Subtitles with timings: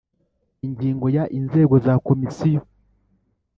[0.65, 2.61] Ingingo ya inzego za komisiyo